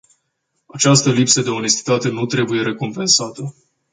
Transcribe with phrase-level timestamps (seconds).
[0.65, 3.53] Această lipsă de onestitate nu trebuie recompensată.